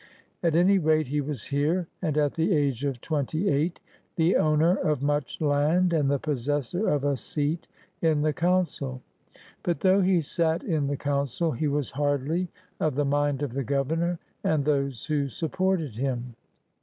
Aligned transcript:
At 0.41 0.55
any 0.55 0.79
rate 0.79 1.09
he 1.09 1.21
was 1.21 1.43
here, 1.43 1.87
and 2.01 2.17
at 2.17 2.33
the 2.33 2.53
age 2.53 2.83
of 2.85 3.01
twenty 3.01 3.49
eight 3.49 3.79
the 4.15 4.35
owner 4.35 4.75
of 4.75 5.03
much 5.03 5.39
land 5.39 5.93
and 5.93 6.09
the 6.09 6.17
possessor 6.17 6.89
of 6.89 7.03
a 7.03 7.15
seat 7.15 7.67
in 8.01 8.23
the 8.23 8.33
G>uncil. 8.33 9.01
But, 9.61 9.81
though 9.81 10.01
he 10.01 10.19
sat 10.21 10.63
in 10.63 10.87
the 10.87 10.97
G>uncil, 10.97 11.55
he 11.55 11.67
was 11.67 11.91
hardly 11.91 12.47
of 12.79 12.95
the 12.95 13.05
mind 13.05 13.43
of 13.43 13.53
the 13.53 13.63
Governor 13.63 14.17
and 14.43 14.65
those 14.65 15.05
who 15.05 15.27
supported 15.27 15.97
him. 15.97 16.33